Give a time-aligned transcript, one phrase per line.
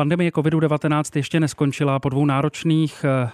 [0.00, 1.98] Pandemie COVID-19 ještě neskončila.
[1.98, 3.30] Po dvou náročných eh,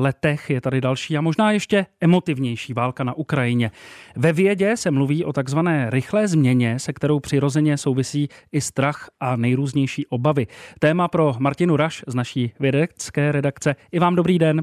[0.00, 3.70] letech je tady další a možná ještě emotivnější válka na Ukrajině.
[4.16, 9.36] Ve vědě se mluví o takzvané rychlé změně, se kterou přirozeně souvisí i strach a
[9.36, 10.46] nejrůznější obavy.
[10.78, 13.76] Téma pro Martinu Raš z naší vědecké redakce.
[13.92, 14.62] I vám dobrý den.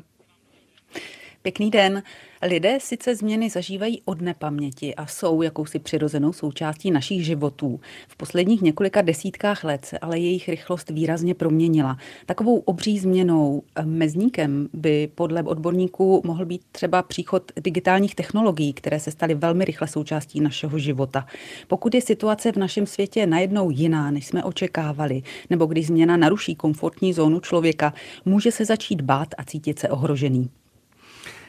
[1.43, 2.03] Pěkný den.
[2.41, 7.79] Lidé sice změny zažívají od nepaměti a jsou jakousi přirozenou součástí našich životů.
[8.07, 11.97] V posledních několika desítkách let se ale jejich rychlost výrazně proměnila.
[12.25, 18.99] Takovou obří změnou eh, mezníkem by podle odborníků mohl být třeba příchod digitálních technologií, které
[18.99, 21.25] se staly velmi rychle součástí našeho života.
[21.67, 26.55] Pokud je situace v našem světě najednou jiná, než jsme očekávali, nebo když změna naruší
[26.55, 27.93] komfortní zónu člověka,
[28.25, 30.49] může se začít bát a cítit se ohrožený.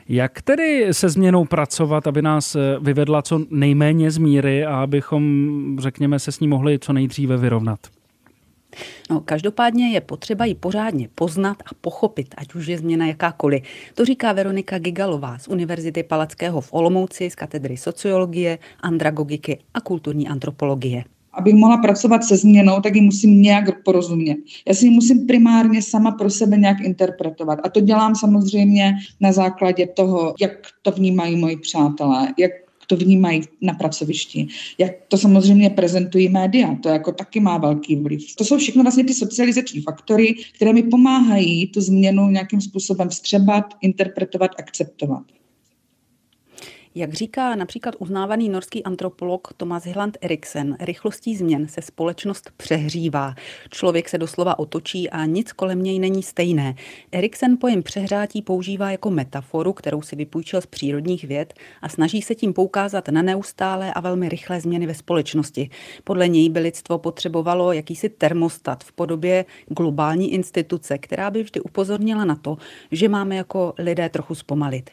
[0.08, 5.76] Jak tedy se změnou pracovat, aby nás eh, vyvedla co nejméně z míry a abychom,
[5.80, 7.78] řekněme, se s ní mohli co nejdříve vyrovnat?
[9.10, 13.62] No, každopádně je potřeba ji pořádně poznat a pochopit, ať už je změna jakákoliv.
[13.94, 20.28] To říká Veronika Gigalová z Univerzity Palackého v Olomouci z katedry sociologie, andragogiky a kulturní
[20.28, 21.04] antropologie
[21.36, 24.36] abych mohla pracovat se změnou, tak ji musím nějak porozumět.
[24.68, 27.58] Já si ji musím primárně sama pro sebe nějak interpretovat.
[27.64, 30.50] A to dělám samozřejmě na základě toho, jak
[30.82, 32.50] to vnímají moji přátelé, jak
[32.86, 34.46] to vnímají na pracovišti,
[34.78, 38.36] jak to samozřejmě prezentují média, to jako taky má velký vliv.
[38.36, 43.64] To jsou všechno vlastně ty socializační faktory, které mi pomáhají tu změnu nějakým způsobem vstřebat,
[43.80, 45.22] interpretovat, akceptovat.
[46.96, 53.34] Jak říká například uznávaný norský antropolog Thomas Hland Eriksen, rychlostí změn se společnost přehřívá.
[53.70, 56.74] Člověk se doslova otočí a nic kolem něj není stejné.
[57.12, 62.34] Eriksen pojem přehrátí používá jako metaforu, kterou si vypůjčil z přírodních věd a snaží se
[62.34, 65.70] tím poukázat na neustálé a velmi rychlé změny ve společnosti.
[66.04, 72.24] Podle něj by lidstvo potřebovalo jakýsi termostat v podobě globální instituce, která by vždy upozornila
[72.24, 72.56] na to,
[72.90, 74.90] že máme jako lidé trochu zpomalit.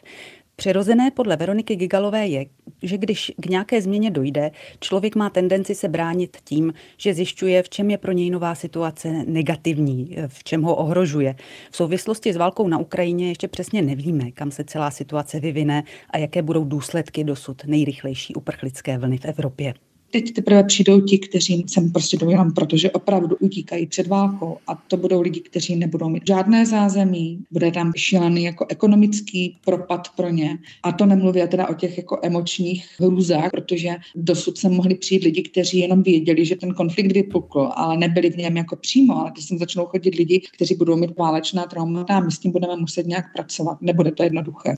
[0.56, 2.46] Přirozené podle Veroniky Gigalové je,
[2.82, 7.68] že když k nějaké změně dojde, člověk má tendenci se bránit tím, že zjišťuje, v
[7.68, 11.34] čem je pro něj nová situace negativní, v čem ho ohrožuje.
[11.70, 16.18] V souvislosti s válkou na Ukrajině ještě přesně nevíme, kam se celá situace vyvine a
[16.18, 19.74] jaké budou důsledky dosud nejrychlejší uprchlické vlny v Evropě.
[20.12, 24.96] Teď teprve přijdou ti, kteří sem prostě jdou protože opravdu utíkají před válkou a to
[24.96, 30.58] budou lidi, kteří nebudou mít žádné zázemí, bude tam šílený jako ekonomický propad pro ně
[30.82, 35.42] a to nemluvím teda o těch jako emočních hrůzách, protože dosud se mohli přijít lidi,
[35.42, 39.44] kteří jenom věděli, že ten konflikt vypukl, ale nebyli v něm jako přímo, ale když
[39.44, 43.06] sem začnou chodit lidi, kteří budou mít válečná traumata a my s tím budeme muset
[43.06, 43.82] nějak pracovat.
[43.82, 44.74] Nebude to jednoduché.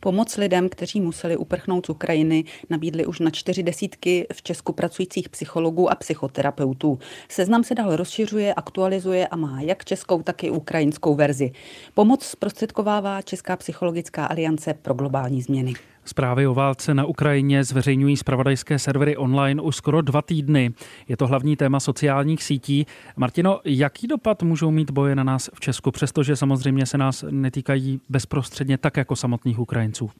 [0.00, 5.28] Pomoc lidem, kteří museli uprchnout z Ukrajiny, nabídli už na čtyři desítky v Česku pracujících
[5.28, 6.98] psychologů a psychoterapeutů.
[7.28, 11.52] Seznam se dál rozšiřuje, aktualizuje a má jak českou, tak i ukrajinskou verzi.
[11.94, 15.74] Pomoc zprostředkovává Česká psychologická aliance pro globální změny.
[16.08, 20.72] Zprávy o válce na Ukrajině zveřejňují zpravodajské servery online už skoro dva týdny.
[21.08, 22.86] Je to hlavní téma sociálních sítí.
[23.16, 28.00] Martino, jaký dopad můžou mít boje na nás v Česku, přestože samozřejmě se nás netýkají
[28.08, 30.10] bezprostředně tak jako samotných Ukrajinců?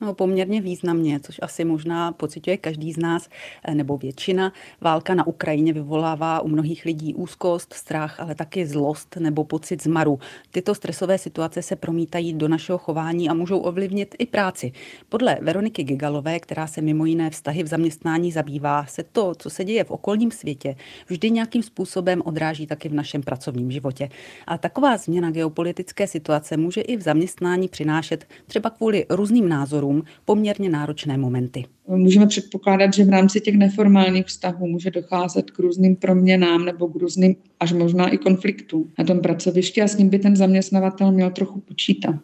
[0.00, 3.28] No, poměrně významně, což asi možná pocituje každý z nás,
[3.64, 4.52] eh, nebo většina.
[4.80, 10.18] Válka na Ukrajině vyvolává u mnohých lidí úzkost, strach, ale taky zlost nebo pocit zmaru.
[10.50, 14.72] Tyto stresové situace se promítají do našeho chování a můžou ovlivnit i práci.
[15.08, 19.64] Podle Veroniky Gigalové, která se mimo jiné vztahy v zaměstnání zabývá, se to, co se
[19.64, 24.08] děje v okolním světě, vždy nějakým způsobem odráží taky v našem pracovním životě.
[24.46, 30.02] A taková změna geopolitické situace může i v zaměstnání přinášet třeba kvůli různým názorům názorům
[30.24, 31.64] poměrně náročné momenty.
[31.88, 36.96] Můžeme předpokládat, že v rámci těch neformálních vztahů může docházet k různým proměnám nebo k
[36.96, 41.30] různým až možná i konfliktům na tom pracovišti a s ním by ten zaměstnavatel měl
[41.30, 42.16] trochu počítat.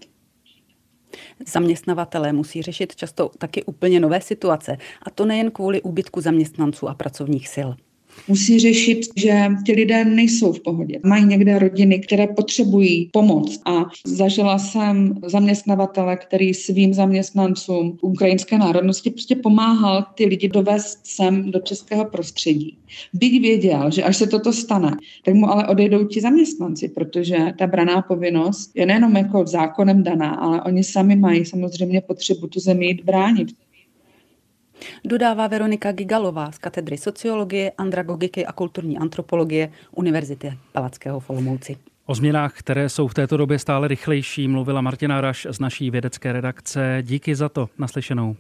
[1.49, 6.95] Zaměstnavatelé musí řešit často taky úplně nové situace, a to nejen kvůli úbytku zaměstnanců a
[6.95, 7.71] pracovních sil
[8.29, 11.01] musí řešit, že ti lidé nejsou v pohodě.
[11.05, 13.61] Mají někde rodiny, které potřebují pomoc.
[13.65, 21.51] A zažila jsem zaměstnavatele, který svým zaměstnancům ukrajinské národnosti prostě pomáhal ty lidi dovést sem
[21.51, 22.79] do českého prostředí.
[23.13, 27.67] Byť věděl, že až se toto stane, tak mu ale odejdou ti zaměstnanci, protože ta
[27.67, 32.87] braná povinnost je nejenom jako zákonem daná, ale oni sami mají samozřejmě potřebu tu zemi
[32.87, 33.49] jít bránit.
[35.05, 41.77] Dodává Veronika Gigalová z katedry sociologie, andragogiky a kulturní antropologie Univerzity Palackého v Olomouci.
[42.07, 46.33] O změnách, které jsou v této době stále rychlejší, mluvila Martina Raš z naší vědecké
[46.33, 46.99] redakce.
[47.03, 47.69] Díky za to.
[47.79, 48.37] Naslyšenou.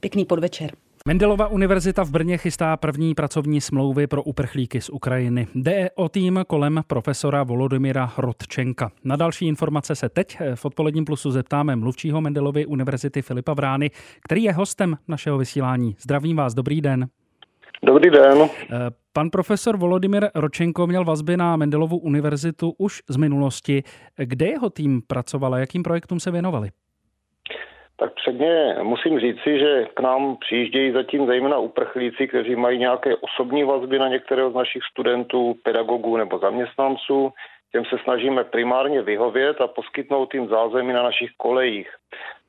[0.00, 0.70] Pěkný podvečer.
[1.08, 5.46] Mendelova univerzita v Brně chystá první pracovní smlouvy pro uprchlíky z Ukrajiny.
[5.54, 8.90] Jde o tým kolem profesora Volodymyra Rodčenka.
[9.04, 13.90] Na další informace se teď v odpoledním plusu zeptáme mluvčího Mendelovy univerzity Filipa Vrány,
[14.24, 15.96] který je hostem našeho vysílání.
[16.00, 17.08] Zdravím vás, dobrý den.
[17.86, 18.38] Dobrý den.
[18.42, 18.48] Eh,
[19.12, 23.82] pan profesor Volodymyr Ročenko měl vazby na Mendelovu univerzitu už z minulosti.
[24.16, 26.70] Kde jeho tým pracoval a jakým projektům se věnovali?
[28.02, 33.64] Tak předně musím říci, že k nám přijíždějí zatím zejména uprchlíci, kteří mají nějaké osobní
[33.64, 37.32] vazby na některého z našich studentů, pedagogů nebo zaměstnanců.
[37.72, 41.88] Těm se snažíme primárně vyhovět a poskytnout jim zázemí na našich kolejích.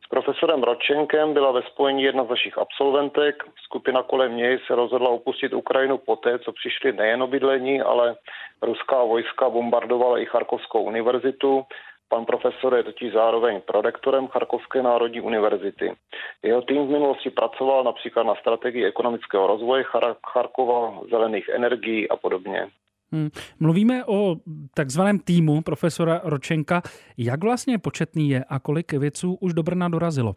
[0.06, 3.44] S profesorem Ročenkem byla ve spojení jedna z našich absolventek.
[3.64, 8.16] Skupina kolem něj se rozhodla opustit Ukrajinu poté, co přišli nejen o bydlení, ale
[8.62, 11.66] ruská vojska bombardovala i Charkovskou univerzitu
[12.14, 15.92] Pan profesor je totiž zároveň prorektorem Charkovské národní univerzity.
[16.44, 19.84] Jeho tým v minulosti pracoval například na strategii ekonomického rozvoje
[20.34, 22.68] Charkova, zelených energií a podobně.
[23.12, 23.30] Hmm.
[23.60, 24.36] Mluvíme o
[24.74, 26.82] takzvaném týmu profesora Ročenka.
[27.18, 30.34] Jak vlastně početný je a kolik věců už do Brna dorazilo?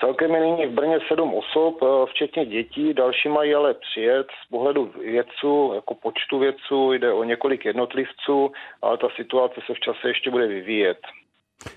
[0.00, 4.26] Celkem je nyní v Brně sedm osob, eh, včetně dětí, další mají ale přijet.
[4.46, 8.52] Z pohledu vědců, jako počtu vědců, jde o několik jednotlivců,
[8.82, 10.98] ale ta situace se v čase ještě bude vyvíjet.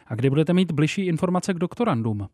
[0.08, 2.28] A kdy budete mít bližší informace k doktorandům?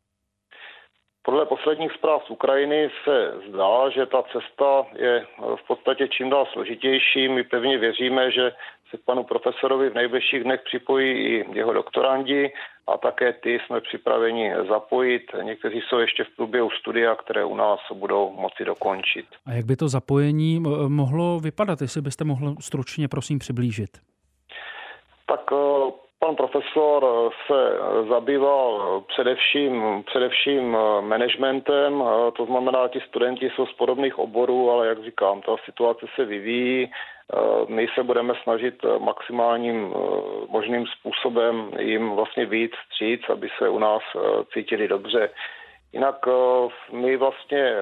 [1.21, 5.25] Podle posledních zpráv z Ukrajiny se zdá, že ta cesta je
[5.55, 7.29] v podstatě čím dál složitější.
[7.29, 8.51] My pevně věříme, že
[8.89, 12.51] se k panu profesorovi v nejbližších dnech připojí i jeho doktorandi
[12.87, 15.21] a také ty jsme připraveni zapojit.
[15.43, 19.25] Někteří jsou ještě v průběhu studia, které u nás budou moci dokončit.
[19.45, 23.89] A jak by to zapojení mohlo vypadat, jestli byste mohl stručně prosím přiblížit?
[25.25, 27.77] Tak eh, Pan profesor se
[28.09, 32.03] zabýval především, především managementem,
[32.37, 36.91] to znamená, ti studenti jsou z podobných oborů, ale jak říkám, ta situace se vyvíjí.
[37.67, 39.93] My se budeme snažit maximálním
[40.49, 44.01] možným způsobem jim vlastně víc stříc, aby se u nás
[44.53, 45.29] cítili dobře.
[45.93, 46.15] Jinak
[46.91, 47.73] my vlastně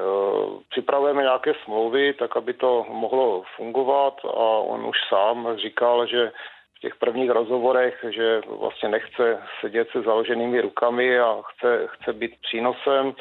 [0.69, 6.31] připravujeme nějaké smlouvy, tak aby to mohlo fungovat a on už sám říkal, že
[6.77, 12.41] v těch prvních rozhovorech, že vlastně nechce sedět se založenými rukami a chce, chce být
[12.41, 13.13] přínosem.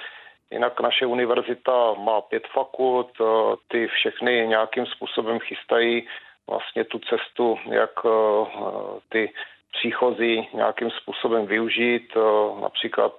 [0.50, 3.10] Jinak naše univerzita má pět fakult,
[3.68, 6.08] ty všechny nějakým způsobem chystají
[6.50, 7.90] vlastně tu cestu, jak
[9.08, 9.32] ty
[9.78, 12.08] příchozí nějakým způsobem využít.
[12.16, 13.12] Eh, například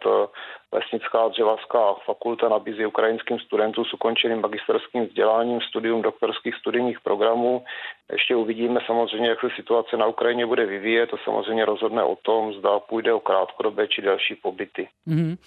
[0.71, 7.63] Lesnická dřevařská fakulta nabízí ukrajinským studentům s ukončeným magisterským vzděláním studium doktorských studijních programů.
[8.12, 11.09] Ještě uvidíme samozřejmě, jak se situace na Ukrajině bude vyvíjet.
[11.09, 14.88] To samozřejmě rozhodne o tom, zda půjde o krátkodobé či další pobyty.
[15.07, 15.38] Mm-hmm.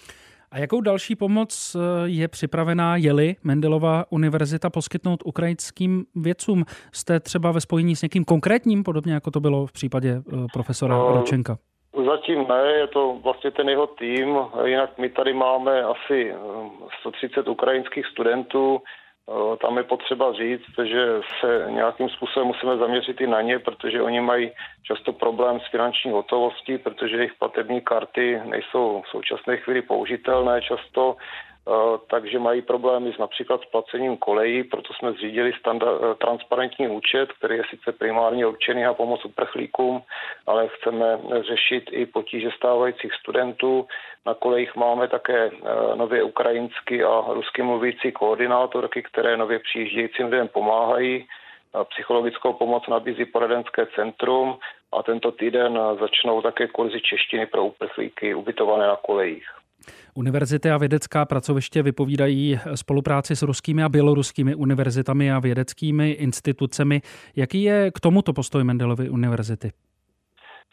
[0.53, 6.65] A jakou další pomoc eh, je připravená, jeli Mendelová univerzita poskytnout ukrajinským vědcům?
[6.91, 10.95] Jste třeba ve spojení s někým konkrétním, podobně jako to bylo v případě eh, profesora
[10.95, 11.57] no, Ročenka?
[12.05, 14.37] Zatím ne, je to vlastně ten jeho tým.
[14.65, 16.33] Jinak my tady máme asi
[16.99, 18.81] 130 eh, ukrajinských studentů.
[19.31, 24.01] Eh, tam je potřeba říct, že se nějakým způsobem musíme zaměřit i na ně, protože
[24.01, 24.51] oni mají
[24.83, 31.15] často problém s finanční hotovostí, protože jejich platební karty nejsou v současné chvíli použitelné často
[32.09, 37.31] takže mají problémy s například s placením kolejí, proto jsme zřídili standard, eh, transparentní účet,
[37.31, 40.01] který je sice primárně určený na pomoc uprchlíkům,
[40.47, 43.87] ale chceme řešit i potíže stávajících studentů.
[44.25, 50.47] Na kolejích máme také eh, nově ukrajinsky a rusky mluvící koordinátorky, které nově přijíždějícím lidem
[50.47, 51.27] pomáhají.
[51.89, 54.59] Psychologickou pomoc nabízí poradenské centrum
[54.91, 59.60] a tento týden začnou také kurzy češtiny pro uprchlíky ubytované na kolejích.
[60.15, 67.01] Univerzity a vědecká pracoviště vypovídají spolupráci s ruskými a běloruskými univerzitami a vědeckými institucemi.
[67.35, 69.71] Jaký je k tomuto postoj Mendelovy univerzity?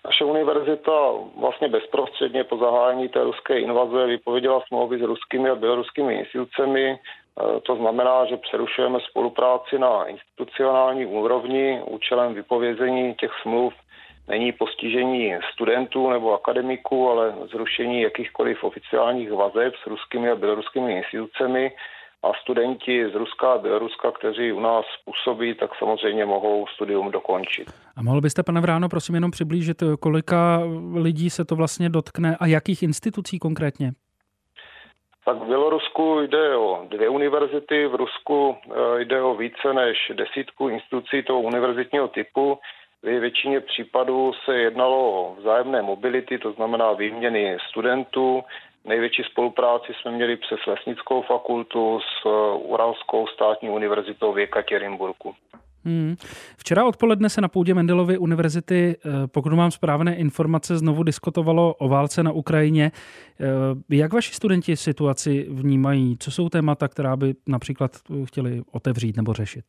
[0.05, 0.93] Naše univerzita
[1.41, 6.91] vlastně bezprostředně po zahájení té ruské invaze vypověděla smlouvy s ruskými a běloruskými institucemi.
[6.91, 6.99] E,
[7.61, 13.75] to znamená, že přerušujeme spolupráci na institucionální úrovni účelem vypovězení těch smluv
[14.29, 21.73] není postižení studentů nebo akademiků, ale zrušení jakýchkoliv oficiálních vazeb s ruskými a běloruskými institucemi
[22.23, 27.69] a studenti z Ruska a Běloruska, kteří u nás působí, tak samozřejmě mohou studium dokončit.
[27.97, 30.61] A mohl byste, pane Vráno, prosím jenom přiblížit, kolika
[30.95, 33.93] lidí se to vlastně dotkne a jakých institucí konkrétně?
[35.25, 40.69] Tak v Bělorusku jde o dvě univerzity, v Rusku eh, jde o více než desítku
[40.69, 42.59] institucí toho univerzitního typu.
[43.03, 48.43] V většině případů se jednalo o vzájemné mobility, to znamená výměny studentů.
[48.85, 55.35] Největší spolupráci jsme měli přes Lesnickou fakultu s Uralskou státní univerzitou v Jekatěrinburgu.
[55.85, 56.17] Hmm.
[56.57, 61.89] Včera odpoledne se na půdě Mendelovy univerzity, eh, pokud mám správné informace, znovu diskutovalo o
[61.89, 62.93] válce na Ukrajině.
[63.41, 66.17] Eh, jak vaši studenti situaci vnímají?
[66.19, 67.91] Co jsou témata, která by například
[68.25, 69.65] chtěli otevřít nebo řešit?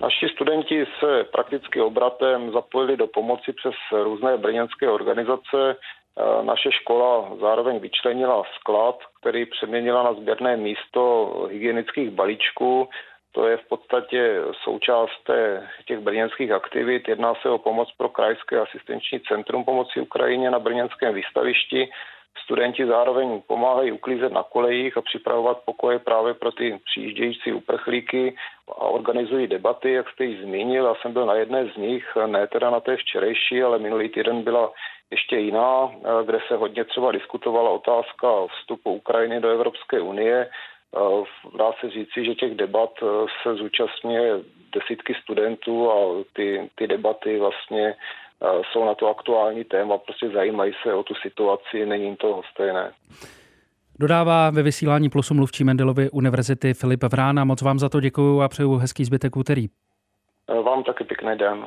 [0.00, 5.76] Naši studenti se prakticky obratem zapojili do pomoci přes různé brněnské organizace.
[5.76, 11.02] Eh, naše škola zároveň vyčlenila sklad, který přeměnila na sběrné místo
[11.50, 12.88] hygienických balíčků
[13.34, 15.30] to je v podstatě součást
[15.86, 17.08] těch brněnských aktivit.
[17.08, 21.88] Jedná se o pomoc pro Krajské asistenční centrum pomoci Ukrajině na brněnském výstavišti.
[22.42, 28.36] Studenti zároveň pomáhají uklízet na kolejích a připravovat pokoje právě pro ty přijíždějící uprchlíky
[28.68, 30.84] a organizují debaty, jak jste ji zmínil.
[30.84, 34.42] Já jsem byl na jedné z nich, ne teda na té včerejší, ale minulý týden
[34.42, 34.72] byla
[35.10, 35.90] ještě jiná,
[36.24, 40.50] kde se hodně třeba diskutovala otázka vstupu Ukrajiny do Evropské unie.
[41.58, 43.06] Dá se říci, že těch debat e,
[43.42, 44.40] se zúčastňuje
[44.74, 47.94] desítky studentů a ty, ty debaty vlastně
[48.72, 52.92] jsou na to aktuální téma, prostě zajímají se o tu situaci, není jim to stejné.
[53.98, 57.44] Dodává ve vysílání plusu mluvčí Mendelovy univerzity Filip Vrána.
[57.44, 59.66] Moc vám za to děkuji a přeju hezký zbytek úterý.
[60.64, 61.66] Vám taky pěkný den.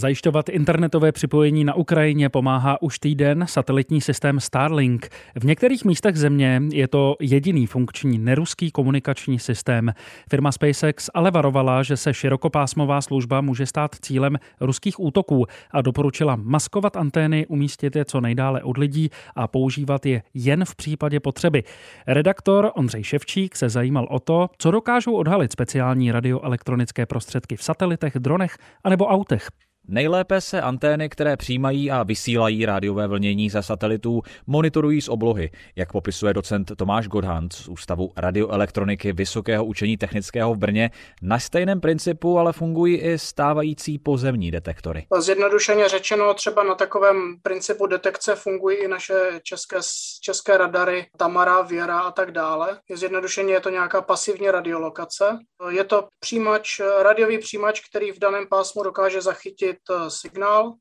[0.00, 5.08] Zajišťovat internetové připojení na Ukrajině pomáhá už týden satelitní systém Starlink.
[5.34, 9.92] V některých místech země je to jediný funkční neruský komunikační systém.
[10.30, 16.36] Firma SpaceX ale varovala, že se širokopásmová služba může stát cílem ruských útoků a doporučila
[16.36, 21.62] maskovat antény, umístit je co nejdále od lidí a používat je jen v případě potřeby.
[22.06, 28.12] Redaktor Ondřej Ševčík se zajímal o to, co dokážou odhalit speciální radioelektronické prostředky v satelitech,
[28.18, 29.48] dronech anebo autech.
[29.88, 35.92] Nejlépe se antény, které přijímají a vysílají rádiové vlnění ze satelitů, monitorují z oblohy, jak
[35.92, 40.90] popisuje docent Tomáš Godhant z Ústavu radioelektroniky Vysokého učení technického v Brně.
[41.22, 45.06] Na stejném principu ale fungují i stávající pozemní detektory.
[45.18, 49.76] Zjednodušeně řečeno, třeba na takovém principu detekce fungují i naše české,
[50.20, 52.78] české radary Tamara, Věra a tak dále.
[52.94, 55.38] Zjednodušeně je to nějaká pasivní radiolokace.
[55.68, 60.74] Je to příjimač, radiový přijímač, který v daném pásmu dokáže zachytit Eh, signál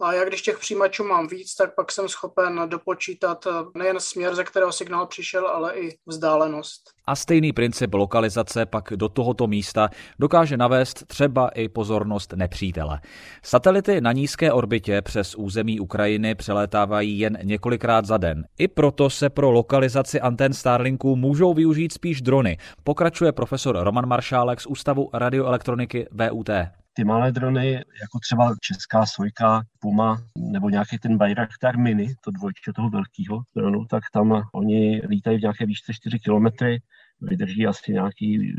[0.00, 4.34] a já když těch přijímačů mám víc, tak pak jsem schopen dopočítat eh, nejen směr,
[4.34, 6.82] ze kterého signál přišel, ale i vzdálenost.
[7.06, 13.00] A stejný princip lokalizace pak do tohoto místa dokáže navést třeba i pozornost nepřítele.
[13.42, 18.44] Satelity na nízké orbitě přes území Ukrajiny přelétávají jen několikrát za den.
[18.58, 24.60] I proto se pro lokalizaci antén Starlinku můžou využít spíš drony, pokračuje profesor Roman Maršálek
[24.60, 26.50] z Ústavu radioelektroniky VUT
[26.94, 32.72] ty malé drony, jako třeba česká Sojka, Puma nebo nějaký ten Bayraktar Mini, to dvojče
[32.76, 36.78] toho velkého dronu, tak tam oni lítají v nějaké výšce 4 kilometry,
[37.20, 38.54] vydrží asi nějaký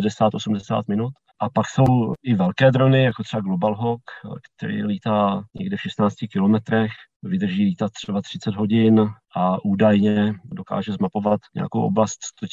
[0.00, 1.12] 60-80 minut.
[1.40, 4.02] A pak jsou i velké drony, jako třeba Global Hawk,
[4.56, 6.90] který lítá někde v 16 kilometrech,
[7.22, 9.00] vydrží lítat třeba 30 hodin
[9.36, 12.46] a údajně dokáže zmapovat nějakou oblast 100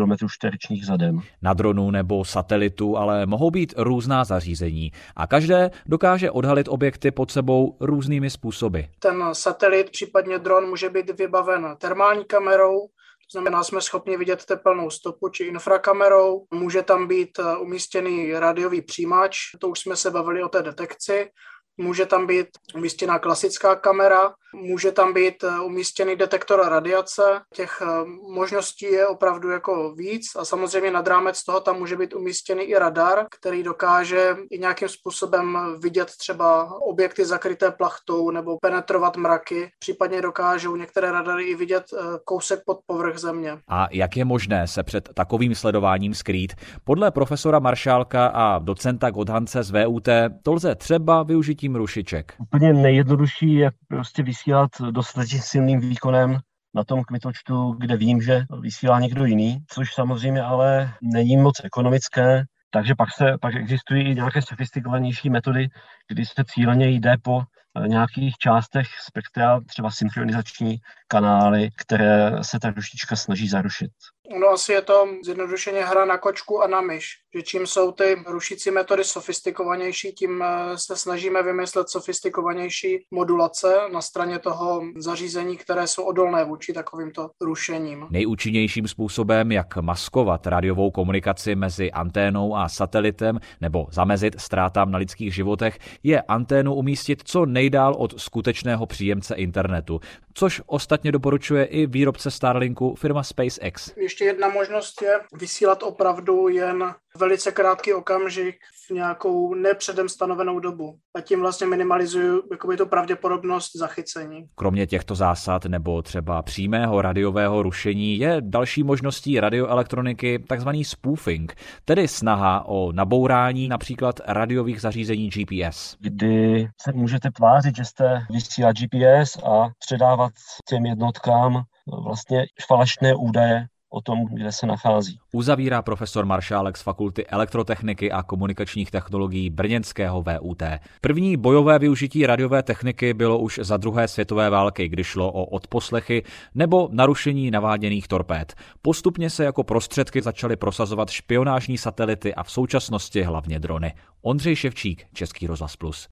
[0.00, 1.20] 000 km čtverečních za den.
[1.42, 7.30] Na dronu nebo satelitu ale mohou být různá zařízení a každé dokáže odhalit objekty pod
[7.30, 8.80] sebou různými způsoby.
[8.98, 12.88] Ten satelit, případně dron, může být vybaven termální kamerou,
[13.32, 16.46] znamená, jsme schopni vidět tepelnou stopu či infrakamerou.
[16.50, 21.30] Může tam být umístěný rádiový přijímač, to už jsme se bavili o té detekci.
[21.76, 27.22] Může tam být umístěná klasická kamera, může tam být eh, umístěný detektor radiace.
[27.54, 27.86] Těch eh,
[28.34, 32.78] možností je opravdu jako víc a samozřejmě nad rámec toho tam může být umístěný i
[32.78, 39.70] radar, který dokáže i nějakým způsobem vidět třeba objekty zakryté plachtou nebo penetrovat mraky.
[39.78, 43.58] Případně dokážou některé radary i vidět eh, kousek pod povrch země.
[43.68, 46.54] A jak je možné se před takovým sledováním skrýt?
[46.84, 50.08] Podle profesora Maršálka a docenta Godhance z VUT
[50.42, 52.34] to lze třeba využitím rušiček?
[52.38, 56.38] Úplně nejjednodušší je prostě vysílat dostatečně silným výkonem
[56.74, 62.44] na tom kmitočtu, kde vím, že vysílá někdo jiný, což samozřejmě ale není moc ekonomické,
[62.70, 65.68] takže pak, se, pak existují i nějaké sofistikovanější metody,
[66.08, 70.76] kdy se cíleně jde po eh, nějakých částech spektra, třeba synchronizační
[71.08, 73.90] kanály, které se ta rušička snaží zarušit.
[74.38, 78.16] No asi je to zjednodušeně hra na kočku a na myš, že čím jsou ty
[78.26, 85.86] rušící metody sofistikovanější, tím eh, se snažíme vymyslet sofistikovanější modulace na straně toho zařízení, které
[85.86, 88.06] jsou odolné vůči takovýmto rušením.
[88.10, 95.34] Nejúčinnějším způsobem, jak maskovat radiovou komunikaci mezi anténou a satelitem nebo zamezit ztrátám na lidských
[95.34, 100.00] životech, je anténu umístit co nejdál od skutečného příjemce internetu.
[100.34, 103.92] Což ostatně doporučuje i výrobce Starlinku firma SpaceX.
[103.96, 110.98] Ještě jedna možnost je vysílat opravdu jen velice krátký okamžik v nějakou nepředem stanovenou dobu.
[111.16, 114.46] A tím vlastně minimalizuju jakoby tu pravděpodobnost zachycení.
[114.54, 122.08] Kromě těchto zásad nebo třeba přímého radiového rušení je další možností radioelektroniky takzvaný spoofing, tedy
[122.08, 125.96] snaha o nabourání například radiových zařízení GPS.
[126.00, 130.32] Kdy se můžete tvářit, že jste vysílat GPS a předávat
[130.68, 131.62] těm jednotkám
[132.04, 135.18] vlastně falešné údaje o tom, kde se nachází.
[135.32, 140.62] Uzavírá profesor Maršálek z Fakulty elektrotechniky a komunikačních technologií Brněnského VUT.
[141.00, 146.22] První bojové využití radiové techniky bylo už za druhé světové války, kdy šlo o odposlechy
[146.54, 148.54] nebo narušení naváděných torpéd.
[148.82, 153.94] Postupně se jako prostředky začaly prosazovat špionážní satelity a v současnosti hlavně drony.
[154.22, 156.08] Ondřej Ševčík, Český rozhlas Plus.